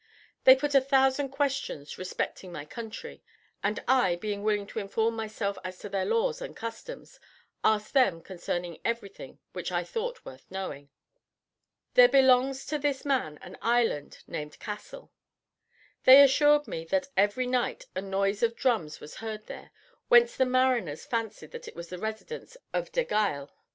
They 0.45 0.55
put 0.55 0.73
a 0.73 0.81
thousand 0.81 1.29
questions 1.29 1.99
respecting 1.99 2.51
my 2.51 2.65
country; 2.65 3.21
and 3.61 3.83
I, 3.87 4.15
being 4.15 4.41
willing 4.41 4.65
to 4.65 4.79
inform 4.79 5.15
myself 5.15 5.59
as 5.63 5.77
to 5.77 5.89
their 5.89 6.05
laws 6.05 6.41
and 6.41 6.57
customs, 6.57 7.19
asked 7.63 7.93
them 7.93 8.19
concerning 8.23 8.81
everything 8.83 9.37
which 9.53 9.71
I 9.71 9.83
thought 9.83 10.25
worth 10.25 10.49
knowing. 10.49 10.89
There 11.93 12.09
belongs 12.09 12.65
to 12.65 12.79
this 12.79 13.03
king 13.03 13.11
an 13.43 13.59
island 13.61 14.23
named 14.25 14.57
Cassel. 14.57 15.11
They 16.05 16.23
assured 16.23 16.67
me 16.67 16.83
that 16.85 17.09
every 17.15 17.45
night 17.45 17.85
a 17.95 18.01
noise 18.01 18.41
of 18.41 18.55
drums 18.55 18.99
was 18.99 19.17
heard 19.17 19.45
there, 19.45 19.69
whence 20.07 20.35
the 20.35 20.47
mariners 20.47 21.05
fancied 21.05 21.51
that 21.51 21.67
it 21.67 21.75
was 21.75 21.89
the 21.89 21.99
residence 21.99 22.57
of 22.73 22.91
Degial. 22.91 23.51